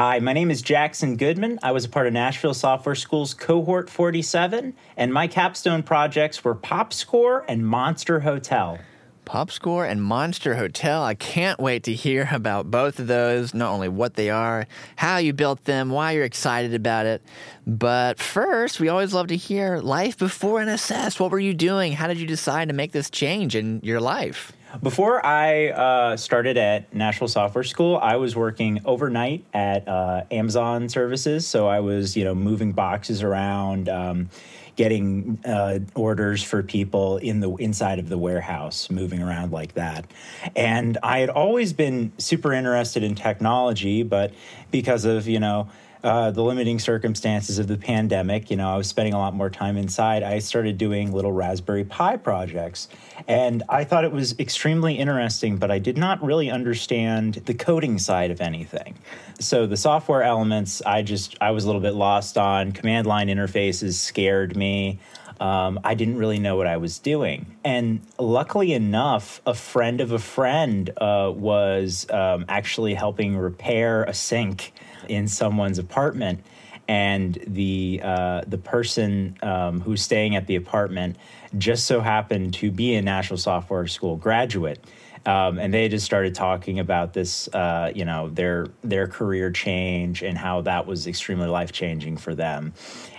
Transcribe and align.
Hi, 0.00 0.18
my 0.18 0.32
name 0.32 0.50
is 0.50 0.62
Jackson 0.62 1.16
Goodman. 1.18 1.58
I 1.62 1.72
was 1.72 1.84
a 1.84 1.88
part 1.90 2.06
of 2.06 2.14
Nashville 2.14 2.54
Software 2.54 2.94
School's 2.94 3.34
Cohort 3.34 3.90
47, 3.90 4.72
and 4.96 5.12
my 5.12 5.26
capstone 5.26 5.82
projects 5.82 6.42
were 6.42 6.54
PopScore 6.54 7.44
and 7.46 7.66
Monster 7.66 8.20
Hotel. 8.20 8.78
PopScore 9.26 9.86
and 9.86 10.02
Monster 10.02 10.54
Hotel. 10.54 11.02
I 11.02 11.12
can't 11.12 11.60
wait 11.60 11.82
to 11.82 11.92
hear 11.92 12.30
about 12.32 12.70
both 12.70 12.98
of 12.98 13.08
those, 13.08 13.52
not 13.52 13.72
only 13.72 13.90
what 13.90 14.14
they 14.14 14.30
are, 14.30 14.66
how 14.96 15.18
you 15.18 15.34
built 15.34 15.66
them, 15.66 15.90
why 15.90 16.12
you're 16.12 16.24
excited 16.24 16.72
about 16.72 17.04
it. 17.04 17.20
But 17.66 18.18
first, 18.18 18.80
we 18.80 18.88
always 18.88 19.12
love 19.12 19.26
to 19.26 19.36
hear 19.36 19.80
life 19.80 20.16
before 20.16 20.60
NSS. 20.60 21.20
What 21.20 21.30
were 21.30 21.38
you 21.38 21.52
doing? 21.52 21.92
How 21.92 22.06
did 22.06 22.18
you 22.18 22.26
decide 22.26 22.68
to 22.68 22.74
make 22.74 22.92
this 22.92 23.10
change 23.10 23.54
in 23.54 23.80
your 23.82 24.00
life? 24.00 24.52
Before 24.82 25.24
I 25.26 25.70
uh, 25.70 26.16
started 26.16 26.56
at 26.56 26.94
Nashville 26.94 27.28
Software 27.28 27.64
School, 27.64 27.98
I 28.00 28.16
was 28.16 28.36
working 28.36 28.80
overnight 28.84 29.44
at 29.52 29.86
uh, 29.88 30.22
Amazon 30.30 30.88
services. 30.88 31.46
So 31.46 31.66
I 31.66 31.80
was, 31.80 32.16
you 32.16 32.24
know, 32.24 32.34
moving 32.34 32.72
boxes 32.72 33.22
around. 33.22 33.88
Um, 33.88 34.30
getting 34.76 35.38
uh, 35.44 35.78
orders 35.94 36.42
for 36.42 36.62
people 36.62 37.18
in 37.18 37.40
the 37.40 37.50
inside 37.56 37.98
of 37.98 38.08
the 38.08 38.16
warehouse, 38.16 38.88
moving 38.88 39.20
around 39.20 39.52
like 39.52 39.74
that. 39.74 40.10
And 40.56 40.96
I 41.02 41.18
had 41.18 41.28
always 41.28 41.74
been 41.74 42.12
super 42.16 42.54
interested 42.54 43.02
in 43.02 43.14
technology, 43.14 44.02
but 44.04 44.32
because 44.70 45.04
of 45.04 45.28
you 45.28 45.38
know 45.38 45.68
uh, 46.02 46.30
the 46.30 46.42
limiting 46.42 46.78
circumstances 46.78 47.58
of 47.58 47.66
the 47.66 47.76
pandemic, 47.76 48.50
you 48.50 48.56
know, 48.56 48.72
I 48.72 48.76
was 48.76 48.88
spending 48.88 49.14
a 49.14 49.18
lot 49.18 49.34
more 49.34 49.50
time 49.50 49.76
inside. 49.76 50.22
I 50.22 50.38
started 50.38 50.78
doing 50.78 51.12
little 51.12 51.32
Raspberry 51.32 51.84
Pi 51.84 52.16
projects. 52.16 52.88
And 53.28 53.62
I 53.68 53.84
thought 53.84 54.04
it 54.04 54.12
was 54.12 54.38
extremely 54.38 54.94
interesting, 54.94 55.58
but 55.58 55.70
I 55.70 55.78
did 55.78 55.98
not 55.98 56.22
really 56.22 56.50
understand 56.50 57.34
the 57.34 57.54
coding 57.54 57.98
side 57.98 58.30
of 58.30 58.40
anything. 58.40 58.96
So 59.40 59.66
the 59.66 59.76
software 59.76 60.22
elements, 60.22 60.82
I 60.82 61.02
just, 61.02 61.36
I 61.40 61.50
was 61.50 61.64
a 61.64 61.66
little 61.66 61.82
bit 61.82 61.94
lost 61.94 62.38
on. 62.38 62.72
Command 62.72 63.06
line 63.06 63.28
interfaces 63.28 63.94
scared 63.94 64.56
me. 64.56 65.00
Um, 65.40 65.80
I 65.82 65.94
didn't 65.94 66.18
really 66.18 66.38
know 66.38 66.56
what 66.56 66.66
I 66.66 66.76
was 66.76 66.98
doing. 66.98 67.56
And 67.64 68.02
luckily 68.18 68.74
enough, 68.74 69.40
a 69.46 69.54
friend 69.54 70.02
of 70.02 70.12
a 70.12 70.18
friend 70.18 70.90
uh, 70.98 71.32
was 71.34 72.06
um, 72.10 72.44
actually 72.46 72.92
helping 72.92 73.36
repair 73.38 74.04
a 74.04 74.12
sink 74.12 74.72
in 75.08 75.26
someone's 75.26 75.78
apartment, 75.78 76.44
and 76.86 77.42
the 77.46 78.02
uh, 78.04 78.42
the 78.46 78.58
person 78.58 79.38
um, 79.42 79.80
who's 79.80 80.02
staying 80.02 80.36
at 80.36 80.46
the 80.46 80.56
apartment 80.56 81.16
just 81.56 81.86
so 81.86 82.00
happened 82.00 82.54
to 82.54 82.70
be 82.70 82.94
a 82.94 83.02
Nashville 83.02 83.38
Software 83.38 83.86
School 83.86 84.16
graduate. 84.16 84.84
Um, 85.26 85.58
and 85.58 85.72
they 85.72 85.88
just 85.88 86.06
started 86.06 86.34
talking 86.34 86.78
about 86.78 87.12
this, 87.12 87.48
uh, 87.48 87.92
you 87.94 88.04
know, 88.04 88.30
their 88.30 88.68
their 88.82 89.06
career 89.06 89.50
change 89.50 90.22
and 90.22 90.38
how 90.38 90.62
that 90.62 90.86
was 90.86 91.06
extremely 91.06 91.48
life 91.48 91.72
changing 91.72 92.16
for 92.16 92.34
them. 92.34 92.72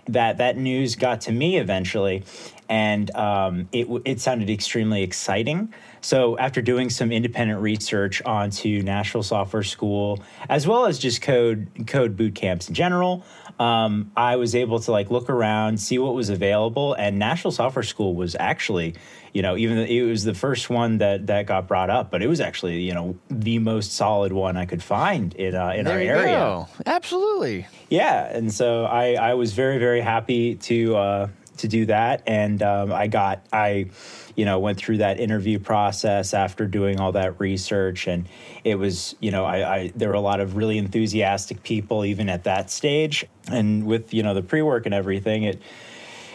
That 0.08 0.38
that 0.38 0.58
news 0.58 0.96
got 0.96 1.22
to 1.22 1.32
me 1.32 1.58
eventually, 1.58 2.24
and 2.68 3.14
um, 3.16 3.70
it 3.72 3.88
it 4.04 4.20
sounded 4.20 4.50
extremely 4.50 5.04
exciting. 5.04 5.74
So 6.02 6.38
after 6.40 6.64
doing 6.64 6.90
some 6.90 7.12
independent 7.12 7.62
research 7.62 8.24
onto 8.24 8.82
Nashville 8.82 9.22
Software 9.22 9.62
School, 9.62 10.20
as 10.50 10.66
well 10.66 10.88
as 10.88 10.98
just 10.98 11.22
code 11.22 11.68
code 11.86 12.18
boot 12.18 12.34
camps 12.34 12.68
in 12.68 12.74
general, 12.74 13.24
um, 13.60 14.12
I 14.16 14.36
was 14.36 14.56
able 14.56 14.80
to 14.82 14.92
like 14.92 15.12
look 15.12 15.30
around, 15.30 15.80
see 15.80 16.00
what 16.00 16.14
was 16.14 16.30
available, 16.30 16.94
and 16.94 17.20
Nashville 17.20 17.52
Software 17.52 17.84
School 17.84 18.16
was 18.16 18.36
actually, 18.40 18.96
you 19.34 19.42
know, 19.42 19.58
even 19.58 19.78
it 19.78 20.02
was 20.04 20.24
the 20.24 20.34
first 20.34 20.70
one 20.70 20.98
that 21.00 21.28
that 21.28 21.46
got 21.46 21.68
brought 21.68 21.90
up, 21.90 22.12
but 22.12 22.22
it 22.22 22.28
was 22.28 22.40
actually, 22.40 22.82
you 22.82 22.94
know, 22.94 23.18
the 23.30 23.60
most 23.60 23.94
solid 23.94 24.32
one 24.34 24.58
I 24.58 24.66
could 24.66 24.84
find 24.84 25.34
in 25.36 25.56
uh, 25.56 25.70
in 25.70 25.86
there 25.86 25.96
our 25.96 26.00
area. 26.00 26.38
Go. 26.38 26.68
Absolutely. 26.86 27.68
Yeah, 27.90 28.26
and 28.26 28.54
so 28.54 28.86
I 28.86 29.14
I 29.14 29.34
was 29.36 29.54
very 29.54 29.78
very 29.78 30.02
happy 30.02 30.56
to 30.56 30.96
uh, 30.96 31.28
to 31.62 31.68
do 31.68 31.86
that, 31.88 32.24
and 32.28 32.62
um, 32.62 32.92
I 32.92 33.08
got 33.08 33.46
I 33.52 33.88
you 34.36 34.46
know 34.46 34.60
went 34.60 34.78
through 34.78 34.98
that 34.98 35.20
interview 35.20 35.60
process 35.60 36.34
after 36.34 36.68
doing 36.68 37.00
all 37.00 37.14
that 37.14 37.40
research. 37.40 38.08
And 38.08 38.28
it 38.64 38.76
was 38.76 39.16
you 39.20 39.32
know 39.32 39.46
I, 39.46 39.76
I, 39.76 39.92
there 39.96 40.10
were 40.10 40.16
a 40.16 40.22
lot 40.22 40.40
of 40.40 40.56
really 40.56 40.78
enthusiastic 40.78 41.64
people 41.64 42.06
even 42.06 42.30
at 42.30 42.44
that 42.44 42.70
stage. 42.70 43.26
And 43.48 43.86
with 43.86 44.14
you 44.14 44.24
know 44.24 44.34
the 44.34 44.44
pre-work 44.44 44.86
and 44.86 44.94
everything 44.94 45.44
it 45.44 45.62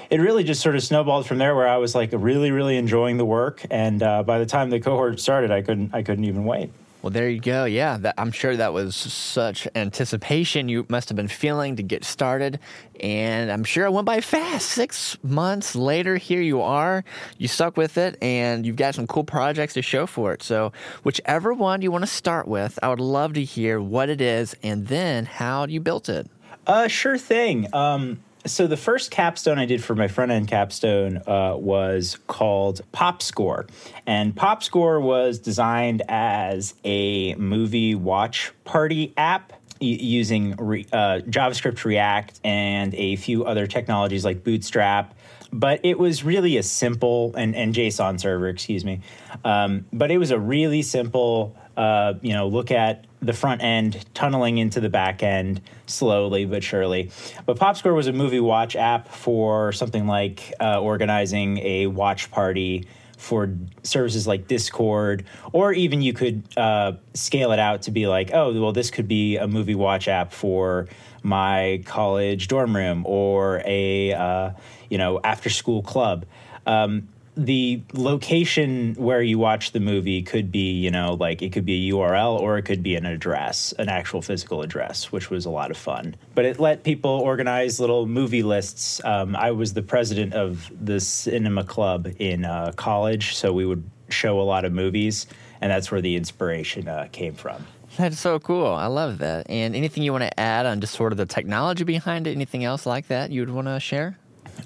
it 0.08 0.20
really 0.20 0.44
just 0.44 0.62
sort 0.62 0.76
of 0.76 0.84
snowballed 0.84 1.26
from 1.26 1.38
there 1.38 1.56
where 1.56 1.68
I 1.68 1.76
was 1.76 1.94
like 1.94 2.10
really 2.12 2.50
really 2.50 2.76
enjoying 2.76 3.16
the 3.16 3.26
work. 3.26 3.64
And 3.70 4.02
uh, 4.02 4.22
by 4.22 4.38
the 4.38 4.46
time 4.46 4.70
the 4.70 4.80
cohort 4.80 5.20
started 5.20 5.50
I 5.50 5.62
couldn't 5.62 5.94
I 5.94 6.02
couldn't 6.02 6.24
even 6.24 6.44
wait 6.44 6.72
well, 7.06 7.12
there 7.12 7.28
you 7.28 7.38
go. 7.38 7.66
Yeah, 7.66 7.98
that, 7.98 8.16
I'm 8.18 8.32
sure 8.32 8.56
that 8.56 8.72
was 8.72 8.96
such 8.96 9.68
anticipation 9.76 10.68
you 10.68 10.84
must 10.88 11.08
have 11.08 11.14
been 11.14 11.28
feeling 11.28 11.76
to 11.76 11.84
get 11.84 12.02
started. 12.02 12.58
And 12.98 13.52
I'm 13.52 13.62
sure 13.62 13.84
it 13.84 13.92
went 13.92 14.06
by 14.06 14.20
fast. 14.20 14.70
Six 14.70 15.16
months 15.22 15.76
later, 15.76 16.16
here 16.16 16.40
you 16.40 16.62
are. 16.62 17.04
You 17.38 17.46
stuck 17.46 17.76
with 17.76 17.96
it, 17.96 18.20
and 18.20 18.66
you've 18.66 18.74
got 18.74 18.96
some 18.96 19.06
cool 19.06 19.22
projects 19.22 19.74
to 19.74 19.82
show 19.82 20.08
for 20.08 20.32
it. 20.32 20.42
So, 20.42 20.72
whichever 21.04 21.54
one 21.54 21.80
you 21.80 21.92
want 21.92 22.02
to 22.02 22.10
start 22.10 22.48
with, 22.48 22.76
I 22.82 22.88
would 22.88 22.98
love 22.98 23.34
to 23.34 23.44
hear 23.44 23.80
what 23.80 24.08
it 24.08 24.20
is 24.20 24.56
and 24.64 24.88
then 24.88 25.26
how 25.26 25.66
you 25.66 25.78
built 25.78 26.08
it. 26.08 26.28
Uh, 26.66 26.88
sure 26.88 27.18
thing. 27.18 27.72
Um, 27.72 28.20
so 28.46 28.66
the 28.66 28.76
first 28.76 29.10
capstone 29.10 29.58
I 29.58 29.66
did 29.66 29.82
for 29.82 29.94
my 29.94 30.08
front 30.08 30.30
end 30.32 30.48
capstone 30.48 31.18
uh, 31.26 31.56
was 31.56 32.18
called 32.26 32.80
PopScore, 32.92 33.68
and 34.06 34.34
PopScore 34.34 35.00
was 35.00 35.38
designed 35.38 36.02
as 36.08 36.74
a 36.84 37.34
movie 37.34 37.94
watch 37.94 38.52
party 38.64 39.12
app 39.16 39.52
using 39.80 40.54
re- 40.56 40.86
uh, 40.92 41.20
JavaScript, 41.28 41.84
React, 41.84 42.40
and 42.44 42.94
a 42.94 43.16
few 43.16 43.44
other 43.44 43.66
technologies 43.66 44.24
like 44.24 44.42
Bootstrap. 44.42 45.14
But 45.52 45.84
it 45.84 45.98
was 45.98 46.24
really 46.24 46.56
a 46.56 46.62
simple 46.62 47.34
and, 47.36 47.54
and 47.54 47.74
JSON 47.74 48.20
server, 48.20 48.48
excuse 48.48 48.84
me. 48.84 49.00
Um, 49.44 49.86
but 49.92 50.10
it 50.10 50.18
was 50.18 50.30
a 50.30 50.38
really 50.38 50.82
simple, 50.82 51.56
uh, 51.76 52.14
you 52.22 52.32
know, 52.32 52.48
look 52.48 52.70
at 52.70 53.06
the 53.20 53.32
front 53.32 53.62
end 53.62 54.04
tunneling 54.14 54.58
into 54.58 54.80
the 54.80 54.88
back 54.88 55.22
end 55.22 55.60
slowly 55.86 56.44
but 56.44 56.62
surely. 56.62 57.10
But 57.44 57.58
PopScore 57.58 57.94
was 57.94 58.06
a 58.06 58.12
movie 58.12 58.40
watch 58.40 58.76
app 58.76 59.08
for 59.08 59.72
something 59.72 60.06
like 60.06 60.52
uh, 60.60 60.80
organizing 60.80 61.58
a 61.58 61.86
watch 61.86 62.30
party 62.30 62.86
for 63.16 63.56
services 63.82 64.26
like 64.26 64.46
Discord, 64.46 65.24
or 65.52 65.72
even 65.72 66.02
you 66.02 66.12
could 66.12 66.42
uh, 66.56 66.92
scale 67.14 67.52
it 67.52 67.58
out 67.58 67.82
to 67.82 67.90
be 67.90 68.06
like, 68.06 68.30
oh, 68.32 68.60
well, 68.60 68.72
this 68.72 68.90
could 68.90 69.08
be 69.08 69.36
a 69.36 69.48
movie 69.48 69.74
watch 69.74 70.06
app 70.06 70.32
for 70.32 70.86
my 71.22 71.82
college 71.86 72.46
dorm 72.46 72.76
room 72.76 73.04
or 73.04 73.60
a 73.64 74.12
uh, 74.12 74.50
you 74.88 74.98
know 74.98 75.20
after 75.24 75.50
school 75.50 75.82
club. 75.82 76.26
Um, 76.66 77.08
the 77.36 77.82
location 77.92 78.94
where 78.94 79.20
you 79.20 79.38
watch 79.38 79.72
the 79.72 79.80
movie 79.80 80.22
could 80.22 80.50
be, 80.50 80.72
you 80.72 80.90
know, 80.90 81.14
like 81.14 81.42
it 81.42 81.52
could 81.52 81.66
be 81.66 81.88
a 81.88 81.92
URL 81.92 82.40
or 82.40 82.56
it 82.56 82.62
could 82.62 82.82
be 82.82 82.96
an 82.96 83.04
address, 83.04 83.72
an 83.78 83.90
actual 83.90 84.22
physical 84.22 84.62
address, 84.62 85.12
which 85.12 85.28
was 85.28 85.44
a 85.44 85.50
lot 85.50 85.70
of 85.70 85.76
fun. 85.76 86.16
But 86.34 86.46
it 86.46 86.58
let 86.58 86.82
people 86.82 87.10
organize 87.10 87.78
little 87.78 88.06
movie 88.06 88.42
lists. 88.42 89.02
Um, 89.04 89.36
I 89.36 89.50
was 89.50 89.74
the 89.74 89.82
president 89.82 90.32
of 90.32 90.70
the 90.80 90.98
cinema 90.98 91.64
club 91.64 92.08
in 92.18 92.46
uh, 92.46 92.72
college, 92.76 93.36
so 93.36 93.52
we 93.52 93.66
would 93.66 93.88
show 94.08 94.40
a 94.40 94.42
lot 94.42 94.64
of 94.64 94.72
movies, 94.72 95.26
and 95.60 95.70
that's 95.70 95.90
where 95.90 96.00
the 96.00 96.16
inspiration 96.16 96.88
uh, 96.88 97.08
came 97.12 97.34
from. 97.34 97.66
That's 97.98 98.18
so 98.18 98.38
cool. 98.38 98.66
I 98.66 98.86
love 98.86 99.18
that. 99.18 99.48
And 99.48 99.74
anything 99.74 100.02
you 100.02 100.12
want 100.12 100.24
to 100.24 100.40
add 100.40 100.66
on 100.66 100.80
just 100.80 100.94
sort 100.94 101.12
of 101.12 101.18
the 101.18 101.26
technology 101.26 101.84
behind 101.84 102.26
it? 102.26 102.32
Anything 102.32 102.64
else 102.64 102.84
like 102.84 103.08
that 103.08 103.30
you 103.30 103.40
would 103.40 103.50
want 103.50 103.68
to 103.68 103.80
share? 103.80 104.18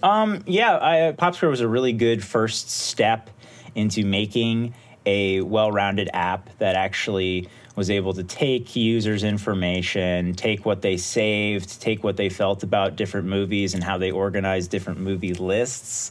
Um, 0.02 0.42
yeah, 0.46 0.78
I, 0.80 1.12
PopScore 1.12 1.50
was 1.50 1.60
a 1.60 1.68
really 1.68 1.92
good 1.92 2.24
first 2.24 2.70
step 2.70 3.30
into 3.74 4.04
making 4.04 4.74
a 5.06 5.40
well-rounded 5.40 6.10
app 6.12 6.50
that 6.58 6.76
actually 6.76 7.48
was 7.76 7.90
able 7.90 8.12
to 8.14 8.24
take 8.24 8.76
users' 8.76 9.24
information, 9.24 10.34
take 10.34 10.66
what 10.66 10.82
they 10.82 10.96
saved, 10.96 11.80
take 11.80 12.04
what 12.04 12.16
they 12.16 12.28
felt 12.28 12.62
about 12.62 12.96
different 12.96 13.26
movies 13.26 13.74
and 13.74 13.82
how 13.82 13.96
they 13.96 14.10
organized 14.10 14.70
different 14.70 15.00
movie 15.00 15.34
lists. 15.34 16.10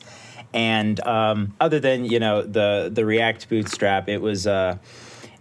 And 0.54 1.00
um, 1.06 1.54
other 1.60 1.80
than 1.80 2.06
you 2.06 2.20
know 2.20 2.42
the 2.42 2.90
the 2.92 3.06
React 3.06 3.50
Bootstrap, 3.50 4.10
it 4.10 4.22
was. 4.22 4.48
Uh, 4.48 4.78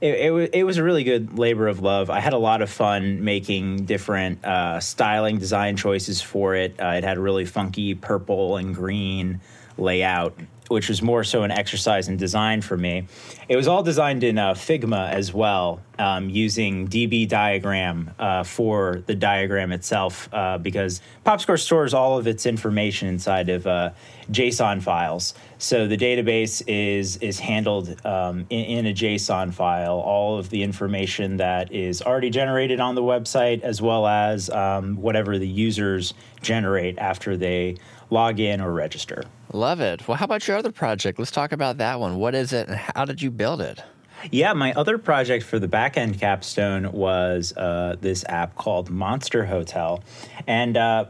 it, 0.01 0.15
it, 0.15 0.51
it, 0.55 0.65
was 0.65 0.77
a 0.77 0.83
really 0.83 1.05
good 1.05 1.39
labor 1.39 1.67
of 1.67 1.81
love. 1.81 2.09
I 2.11 2.21
had 2.21 2.33
a 2.33 2.39
lot 2.39 2.63
of 2.63 2.71
fun 2.71 3.25
making 3.25 3.85
different 3.85 4.45
uh, 4.45 4.81
styling 4.81 5.39
design 5.39 5.77
choices 5.77 6.23
for 6.23 6.55
it. 6.55 6.79
Uh, 6.81 6.93
it 6.97 7.05
had 7.05 7.19
really 7.19 7.45
funky 7.45 7.95
purple 7.95 8.57
and 8.57 8.75
green 8.75 9.41
layout, 9.79 10.35
which 10.69 10.89
was 10.89 11.03
more 11.03 11.25
so 11.25 11.43
an 11.43 11.51
exercise 11.51 12.09
in 12.09 12.17
design 12.17 12.61
for 12.61 12.77
me. 12.77 13.07
It 13.49 13.57
was 13.57 13.67
all 13.67 13.83
designed 13.83 14.23
in 14.23 14.39
uh, 14.39 14.55
Figma 14.55 15.11
as 15.11 15.33
well, 15.33 15.81
um, 15.99 16.29
using 16.29 16.89
DB 16.89 17.27
diagram 17.27 18.11
uh, 18.19 18.45
for 18.45 19.03
the 19.07 19.15
diagram 19.15 19.73
itself 19.73 20.29
uh, 20.33 20.59
because 20.59 21.01
PopScore 21.25 21.59
stores 21.59 21.95
all 21.95 22.19
of 22.19 22.27
its 22.27 22.45
information 22.45 23.09
inside 23.09 23.49
of 23.49 23.67
uh, 23.67 23.91
JSON 24.31 24.83
files. 24.83 25.35
So 25.57 25.87
the 25.87 25.97
database 25.97 26.63
is 26.67 27.17
is 27.17 27.39
handled 27.39 28.05
um, 28.05 28.47
in, 28.51 28.65
in, 28.65 28.87
a 28.87 28.93
JSON 28.93 29.53
file. 29.53 29.99
All 29.99 30.39
of 30.39 30.51
the 30.51 30.63
information 30.63 31.39
that 31.39 31.73
is 31.73 32.03
already 32.03 32.31
generated 32.31 32.79
on 32.79 32.95
the 32.95 33.03
website, 33.03 33.63
as 33.63 33.81
well 33.81 34.07
as 34.07 34.51
um, 34.51 34.97
whatever 34.97 35.39
the 35.39 35.49
users 35.49 36.13
generate 36.43 36.99
after 36.99 37.37
they 37.37 37.77
log 38.11 38.39
in 38.39 38.61
or 38.61 38.73
register. 38.73 39.25
Love 39.53 39.81
it. 39.81 40.07
Well, 40.07 40.17
how 40.17 40.25
about 40.25 40.47
your 40.47 40.57
other 40.57 40.73
project? 40.73 41.19
Let's 41.19 41.31
talk 41.31 41.53
about 41.53 41.79
that 41.79 42.01
one. 42.01 42.17
What 42.17 42.35
is 42.35 42.53
it, 42.53 42.69
and 42.69 42.77
how 42.77 43.05
did 43.05 43.23
you 43.23 43.31
build 43.31 43.61
it? 43.61 43.83
Yeah, 44.31 44.53
my 44.53 44.73
other 44.73 44.99
project 44.99 45.45
for 45.45 45.59
the 45.59 45.69
backend 45.69 46.19
capstone 46.19 46.91
was 46.93 47.57
uh, 47.57 47.97
this 48.01 48.25
app 48.29 48.57
called 48.57 48.91
Monster 48.91 49.47
Hotel, 49.47 50.03
and 50.47 50.77
uh, 50.77 51.07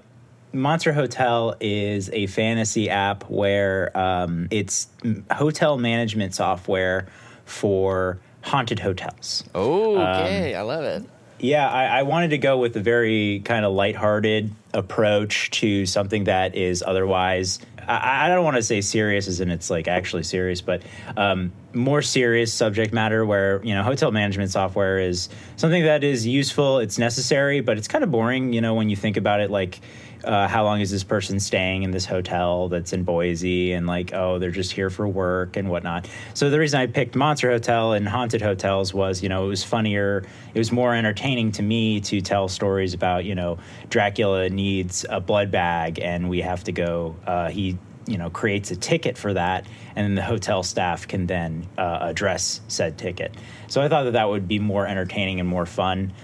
Monster 0.52 0.92
Hotel 0.92 1.56
is 1.60 2.10
a 2.12 2.26
fantasy 2.26 2.90
app 2.90 3.28
where 3.30 3.96
um, 3.96 4.48
it's 4.50 4.88
hotel 5.30 5.78
management 5.78 6.34
software 6.34 7.08
for 7.44 8.18
haunted 8.42 8.78
hotels. 8.78 9.44
Oh, 9.54 9.98
okay. 9.98 10.54
Um, 10.54 10.60
I 10.60 10.62
love 10.62 10.84
it. 10.84 11.02
Yeah, 11.40 11.68
I, 11.68 12.00
I, 12.00 12.02
wanted 12.02 12.30
to 12.30 12.38
go 12.38 12.58
with 12.58 12.76
a 12.76 12.80
very 12.80 13.40
kind 13.44 13.64
of 13.64 13.72
lighthearted 13.72 14.50
approach 14.74 15.50
to 15.52 15.86
something 15.86 16.24
that 16.24 16.56
is 16.56 16.82
otherwise. 16.84 17.60
I, 17.86 18.26
I 18.26 18.28
don't 18.28 18.44
want 18.44 18.56
to 18.56 18.62
say 18.62 18.80
serious 18.80 19.28
as 19.28 19.40
in 19.40 19.50
it's 19.50 19.70
like 19.70 19.86
actually 19.86 20.24
serious, 20.24 20.60
but 20.60 20.82
um, 21.16 21.52
more 21.72 22.02
serious 22.02 22.52
subject 22.52 22.92
matter 22.92 23.24
where, 23.24 23.64
you 23.64 23.72
know, 23.72 23.82
hotel 23.84 24.10
management 24.10 24.50
software 24.50 24.98
is 24.98 25.28
something 25.56 25.84
that 25.84 26.02
is 26.02 26.26
useful, 26.26 26.80
it's 26.80 26.98
necessary, 26.98 27.60
but 27.60 27.78
it's 27.78 27.88
kind 27.88 28.02
of 28.02 28.10
boring, 28.10 28.52
you 28.52 28.60
know, 28.60 28.74
when 28.74 28.90
you 28.90 28.96
think 28.96 29.16
about 29.16 29.40
it 29.40 29.50
like 29.50 29.80
uh, 30.24 30.48
how 30.48 30.64
long 30.64 30.80
is 30.80 30.90
this 30.90 31.04
person 31.04 31.40
staying 31.40 31.82
in 31.82 31.90
this 31.90 32.04
hotel 32.04 32.68
that's 32.68 32.92
in 32.92 33.04
Boise? 33.04 33.72
And 33.72 33.86
like, 33.86 34.12
oh, 34.12 34.38
they're 34.38 34.50
just 34.50 34.72
here 34.72 34.90
for 34.90 35.06
work 35.06 35.56
and 35.56 35.68
whatnot. 35.68 36.08
So 36.34 36.50
the 36.50 36.58
reason 36.58 36.80
I 36.80 36.86
picked 36.86 37.16
Monster 37.16 37.50
Hotel 37.50 37.92
and 37.92 38.08
Haunted 38.08 38.42
Hotels 38.42 38.92
was, 38.92 39.22
you 39.22 39.28
know, 39.28 39.44
it 39.44 39.48
was 39.48 39.64
funnier, 39.64 40.24
it 40.54 40.58
was 40.58 40.72
more 40.72 40.94
entertaining 40.94 41.52
to 41.52 41.62
me 41.62 42.00
to 42.02 42.20
tell 42.20 42.48
stories 42.48 42.94
about, 42.94 43.24
you 43.24 43.34
know, 43.34 43.58
Dracula 43.88 44.48
needs 44.48 45.04
a 45.08 45.20
blood 45.20 45.50
bag 45.50 45.98
and 46.00 46.28
we 46.28 46.40
have 46.40 46.64
to 46.64 46.72
go, 46.72 47.16
uh, 47.26 47.50
he 47.50 47.78
you 48.06 48.16
know 48.16 48.30
creates 48.30 48.70
a 48.70 48.76
ticket 48.76 49.18
for 49.18 49.34
that 49.34 49.66
and 49.94 50.06
then 50.06 50.14
the 50.14 50.22
hotel 50.22 50.62
staff 50.62 51.06
can 51.06 51.26
then 51.26 51.66
uh, 51.76 51.98
address 52.00 52.62
said 52.66 52.96
ticket. 52.96 53.34
So 53.66 53.82
i 53.82 53.88
thought 53.88 54.04
that 54.04 54.14
that 54.14 54.30
would 54.30 54.48
be 54.48 54.58
more 54.58 54.86
entertaining 54.86 55.40
and 55.40 55.48
more 55.48 55.66
fun 55.66 56.14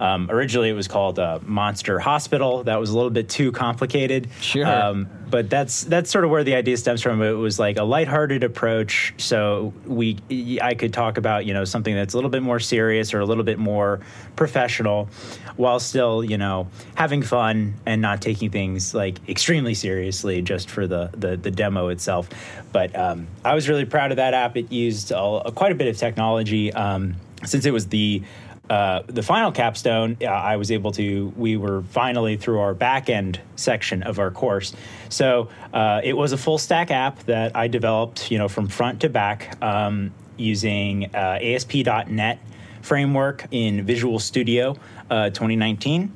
um, 0.00 0.30
originally, 0.30 0.70
it 0.70 0.74
was 0.74 0.88
called 0.88 1.18
uh, 1.18 1.40
Monster 1.44 1.98
Hospital. 1.98 2.64
That 2.64 2.80
was 2.80 2.88
a 2.88 2.94
little 2.94 3.10
bit 3.10 3.28
too 3.28 3.52
complicated. 3.52 4.28
Sure. 4.40 4.66
Um, 4.66 5.08
but 5.28 5.50
that's 5.50 5.84
that's 5.84 6.10
sort 6.10 6.24
of 6.24 6.30
where 6.30 6.42
the 6.42 6.54
idea 6.54 6.78
stems 6.78 7.02
from. 7.02 7.22
It 7.22 7.32
was 7.32 7.58
like 7.58 7.76
a 7.76 7.84
lighthearted 7.84 8.42
approach, 8.42 9.12
so 9.18 9.74
we 9.86 10.16
I 10.60 10.72
could 10.72 10.94
talk 10.94 11.18
about 11.18 11.44
you 11.44 11.52
know 11.52 11.64
something 11.64 11.94
that's 11.94 12.14
a 12.14 12.16
little 12.16 12.30
bit 12.30 12.42
more 12.42 12.58
serious 12.58 13.12
or 13.12 13.20
a 13.20 13.26
little 13.26 13.44
bit 13.44 13.58
more 13.58 14.00
professional, 14.36 15.10
while 15.56 15.78
still 15.78 16.24
you 16.24 16.38
know 16.38 16.68
having 16.94 17.22
fun 17.22 17.74
and 17.84 18.00
not 18.00 18.22
taking 18.22 18.50
things 18.50 18.94
like 18.94 19.18
extremely 19.28 19.74
seriously 19.74 20.40
just 20.40 20.70
for 20.70 20.86
the 20.86 21.10
the, 21.12 21.36
the 21.36 21.50
demo 21.50 21.88
itself. 21.88 22.28
But 22.72 22.96
um, 22.98 23.28
I 23.44 23.54
was 23.54 23.68
really 23.68 23.84
proud 23.84 24.12
of 24.12 24.16
that 24.16 24.32
app. 24.32 24.56
It 24.56 24.72
used 24.72 25.12
a, 25.12 25.52
quite 25.54 25.72
a 25.72 25.76
bit 25.76 25.88
of 25.88 25.98
technology. 25.98 26.72
Um, 26.72 27.16
since 27.44 27.64
it 27.64 27.72
was 27.72 27.88
the 27.88 28.22
uh, 28.70 29.02
the 29.08 29.22
final 29.22 29.50
capstone, 29.50 30.16
uh, 30.22 30.26
I 30.26 30.54
was 30.54 30.70
able 30.70 30.92
to. 30.92 31.32
We 31.36 31.56
were 31.56 31.82
finally 31.82 32.36
through 32.36 32.60
our 32.60 32.72
back 32.72 33.10
end 33.10 33.40
section 33.56 34.04
of 34.04 34.20
our 34.20 34.30
course, 34.30 34.74
so 35.08 35.48
uh, 35.74 36.00
it 36.04 36.16
was 36.16 36.30
a 36.30 36.38
full 36.38 36.56
stack 36.56 36.92
app 36.92 37.18
that 37.24 37.56
I 37.56 37.66
developed, 37.66 38.30
you 38.30 38.38
know, 38.38 38.46
from 38.46 38.68
front 38.68 39.00
to 39.00 39.08
back 39.08 39.60
um, 39.60 40.12
using 40.36 41.12
uh, 41.12 41.40
ASP.NET 41.42 42.38
framework 42.80 43.44
in 43.50 43.84
Visual 43.84 44.20
Studio 44.20 44.76
uh, 45.10 45.30
2019. 45.30 46.12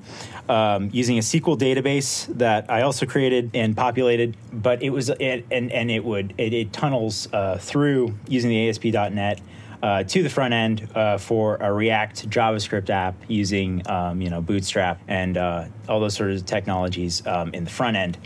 Um, 0.49 0.91
using 0.93 1.17
a 1.17 1.23
SQL 1.23 1.59
database 1.59 2.27
that 2.37 2.71
I 2.71 2.83
also 2.83 3.05
created 3.05 3.51
and 3.55 3.77
populated, 3.77 4.37
but 4.53 4.81
it 4.81 4.91
was 4.91 5.09
it, 5.09 5.45
and 5.51 5.73
and 5.73 5.91
it 5.91 6.05
would 6.05 6.35
it, 6.39 6.53
it 6.53 6.73
tunnels 6.73 7.27
through 7.59 8.15
using 8.29 8.51
the 8.51 8.69
ASP.NET 8.69 9.41
uh, 9.85 10.03
to 10.03 10.23
the 10.23 10.31
front 10.31 10.55
end 10.55 10.89
uh, 10.95 11.19
for 11.19 11.57
a 11.57 11.71
React 11.71 12.31
JavaScript 12.31 12.89
app 12.89 13.15
using 13.29 13.87
um, 13.87 14.23
you 14.23 14.31
know 14.31 14.41
Bootstrap 14.41 14.99
and 15.09 15.37
uh, 15.37 15.67
all 15.91 16.01
those 16.01 16.15
sort 16.15 16.31
of 16.31 16.47
technologies 16.47 17.25
um, 17.27 17.53
in 17.53 17.65
the 17.65 17.71
front 17.71 17.95
end. 17.95 18.17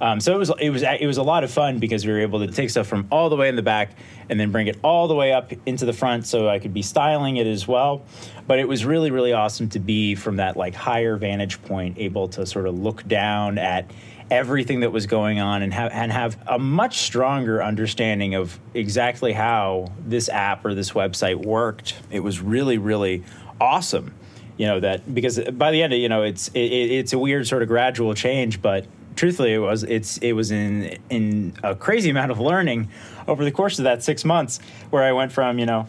Um, 0.00 0.20
so 0.20 0.32
it 0.32 0.38
was 0.38 0.52
it 0.60 0.70
was 0.70 0.84
it 0.84 1.06
was 1.06 1.16
a 1.16 1.22
lot 1.24 1.42
of 1.42 1.50
fun 1.50 1.80
because 1.80 2.06
we 2.06 2.12
were 2.12 2.20
able 2.20 2.38
to 2.38 2.52
take 2.52 2.70
stuff 2.70 2.86
from 2.86 3.08
all 3.10 3.28
the 3.28 3.34
way 3.34 3.48
in 3.48 3.56
the 3.56 3.62
back 3.62 3.90
and 4.28 4.38
then 4.38 4.52
bring 4.52 4.68
it 4.68 4.78
all 4.84 5.08
the 5.08 5.14
way 5.16 5.32
up 5.32 5.52
into 5.66 5.84
the 5.84 5.92
front, 5.92 6.26
so 6.26 6.48
I 6.48 6.60
could 6.60 6.72
be 6.72 6.82
styling 6.82 7.38
it 7.38 7.46
as 7.48 7.66
well. 7.66 8.02
But 8.46 8.60
it 8.60 8.68
was 8.68 8.84
really 8.84 9.10
really 9.10 9.32
awesome 9.32 9.68
to 9.70 9.80
be 9.80 10.14
from 10.14 10.36
that 10.36 10.56
like 10.56 10.76
higher 10.76 11.16
vantage 11.16 11.60
point, 11.62 11.98
able 11.98 12.28
to 12.28 12.46
sort 12.46 12.68
of 12.68 12.78
look 12.78 13.06
down 13.08 13.58
at 13.58 13.90
everything 14.30 14.80
that 14.80 14.92
was 14.92 15.06
going 15.06 15.40
on 15.40 15.62
and 15.62 15.74
have, 15.74 15.90
and 15.92 16.12
have 16.12 16.38
a 16.46 16.58
much 16.58 16.98
stronger 16.98 17.62
understanding 17.62 18.34
of 18.34 18.58
exactly 18.74 19.32
how 19.32 19.90
this 20.06 20.28
app 20.28 20.64
or 20.64 20.74
this 20.74 20.92
website 20.92 21.44
worked. 21.44 21.94
It 22.10 22.20
was 22.20 22.40
really, 22.40 22.78
really 22.78 23.24
awesome. 23.60 24.14
You 24.56 24.66
know 24.66 24.80
that 24.80 25.14
because 25.14 25.40
by 25.52 25.70
the 25.70 25.82
end, 25.82 25.94
of 25.94 25.98
you 25.98 26.10
know, 26.10 26.22
it's 26.22 26.48
it, 26.48 26.60
it's 26.60 27.14
a 27.14 27.18
weird 27.18 27.46
sort 27.46 27.62
of 27.62 27.68
gradual 27.68 28.12
change, 28.14 28.60
but 28.60 28.84
truthfully, 29.16 29.54
it 29.54 29.58
was 29.58 29.84
it's 29.84 30.18
it 30.18 30.32
was 30.32 30.50
in 30.50 30.98
in 31.08 31.54
a 31.62 31.74
crazy 31.74 32.10
amount 32.10 32.30
of 32.30 32.38
learning 32.38 32.90
over 33.26 33.42
the 33.42 33.52
course 33.52 33.78
of 33.78 33.84
that 33.84 34.02
six 34.02 34.22
months, 34.22 34.60
where 34.90 35.02
I 35.02 35.12
went 35.12 35.32
from 35.32 35.58
you 35.58 35.64
know 35.64 35.86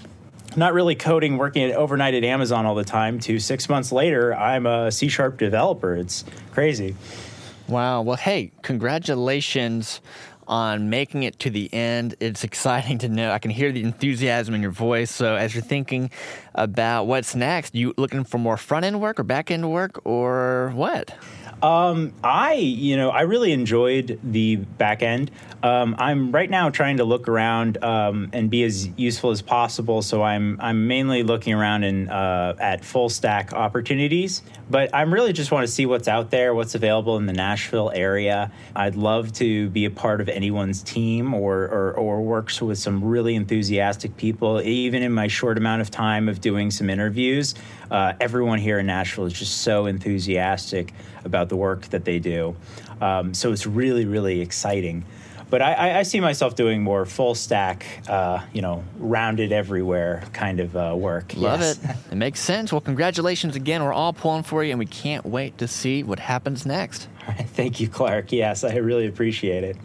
not 0.55 0.73
really 0.73 0.95
coding, 0.95 1.37
working 1.37 1.63
at, 1.63 1.75
overnight 1.75 2.13
at 2.13 2.23
Amazon 2.23 2.65
all 2.65 2.75
the 2.75 2.83
time, 2.83 3.19
to 3.21 3.39
six 3.39 3.69
months 3.69 3.91
later, 3.91 4.33
I'm 4.33 4.65
a 4.65 4.91
C 4.91 5.07
sharp 5.07 5.37
developer. 5.37 5.95
It's 5.95 6.23
crazy. 6.51 6.95
Wow. 7.71 8.01
Well, 8.01 8.17
hey, 8.17 8.51
congratulations 8.63 10.01
on 10.45 10.89
making 10.89 11.23
it 11.23 11.39
to 11.39 11.49
the 11.49 11.73
end. 11.73 12.15
It's 12.19 12.43
exciting 12.43 12.97
to 12.97 13.07
know. 13.07 13.31
I 13.31 13.39
can 13.39 13.49
hear 13.49 13.71
the 13.71 13.81
enthusiasm 13.81 14.53
in 14.53 14.61
your 14.61 14.71
voice. 14.71 15.09
So, 15.09 15.35
as 15.35 15.55
you're 15.55 15.63
thinking 15.63 16.11
about 16.53 17.05
what's 17.05 17.33
next, 17.33 17.73
you 17.73 17.93
looking 17.95 18.25
for 18.25 18.39
more 18.39 18.57
front 18.57 18.83
end 18.83 18.99
work 18.99 19.21
or 19.21 19.23
back 19.23 19.51
end 19.51 19.71
work 19.71 20.01
or 20.03 20.73
what? 20.75 21.15
Um, 21.61 22.13
I, 22.23 22.53
you 22.53 22.97
know, 22.97 23.09
I 23.09 23.21
really 23.21 23.51
enjoyed 23.51 24.19
the 24.23 24.55
back 24.55 25.03
end. 25.03 25.31
Um, 25.63 25.95
I'm 25.99 26.31
right 26.31 26.49
now 26.49 26.71
trying 26.71 26.97
to 26.97 27.03
look 27.03 27.27
around 27.27 27.83
um, 27.83 28.29
and 28.33 28.49
be 28.49 28.63
as 28.63 28.87
useful 28.97 29.29
as 29.29 29.41
possible. 29.43 30.01
So 30.01 30.23
I'm 30.23 30.59
I'm 30.59 30.87
mainly 30.87 31.21
looking 31.21 31.53
around 31.53 31.83
and 31.83 32.09
uh, 32.09 32.55
at 32.59 32.83
full 32.83 33.09
stack 33.09 33.53
opportunities. 33.53 34.41
But 34.71 34.89
I'm 34.93 35.13
really 35.13 35.33
just 35.33 35.51
want 35.51 35.67
to 35.67 35.71
see 35.71 35.85
what's 35.85 36.07
out 36.07 36.31
there, 36.31 36.55
what's 36.55 36.73
available 36.75 37.17
in 37.17 37.25
the 37.25 37.33
Nashville 37.33 37.91
area. 37.93 38.51
I'd 38.75 38.95
love 38.95 39.33
to 39.33 39.69
be 39.69 39.85
a 39.85 39.91
part 39.91 40.21
of 40.21 40.29
anyone's 40.29 40.81
team 40.81 41.33
or 41.33 41.63
or, 41.63 41.93
or 41.93 42.21
works 42.21 42.59
with 42.61 42.79
some 42.79 43.03
really 43.03 43.35
enthusiastic 43.35 44.17
people. 44.17 44.61
Even 44.61 45.03
in 45.03 45.11
my 45.11 45.27
short 45.27 45.57
amount 45.57 45.81
of 45.81 45.91
time 45.91 46.27
of 46.27 46.41
doing 46.41 46.71
some 46.71 46.89
interviews, 46.89 47.53
uh, 47.91 48.13
everyone 48.19 48.57
here 48.57 48.79
in 48.79 48.87
Nashville 48.87 49.25
is 49.25 49.33
just 49.33 49.59
so 49.59 49.85
enthusiastic 49.85 50.93
about 51.25 51.49
the 51.49 51.57
work 51.57 51.81
that 51.89 52.05
they 52.05 52.17
do. 52.17 52.55
Um, 53.01 53.33
so 53.33 53.51
it's 53.51 53.67
really, 53.67 54.05
really 54.05 54.41
exciting. 54.41 55.05
But 55.49 55.61
I, 55.61 55.99
I, 55.99 56.03
see 56.03 56.21
myself 56.21 56.55
doing 56.55 56.81
more 56.81 57.05
full 57.05 57.35
stack, 57.35 57.85
uh, 58.07 58.39
you 58.53 58.61
know, 58.61 58.85
rounded 58.97 59.51
everywhere 59.51 60.23
kind 60.31 60.61
of 60.61 60.77
uh, 60.77 60.95
work. 60.97 61.33
Love 61.35 61.59
yes. 61.59 61.83
it. 61.83 61.95
It 62.13 62.15
makes 62.15 62.39
sense. 62.39 62.71
Well, 62.71 62.79
congratulations 62.79 63.57
again. 63.57 63.83
We're 63.83 63.91
all 63.91 64.13
pulling 64.13 64.43
for 64.43 64.63
you, 64.63 64.69
and 64.69 64.79
we 64.79 64.85
can't 64.85 65.25
wait 65.25 65.57
to 65.57 65.67
see 65.67 66.03
what 66.03 66.19
happens 66.19 66.65
next. 66.65 67.09
All 67.27 67.33
right. 67.33 67.49
Thank 67.49 67.81
you, 67.81 67.89
Clark. 67.89 68.31
Yes, 68.31 68.63
I 68.63 68.77
really 68.77 69.07
appreciate 69.07 69.65
it. 69.65 69.75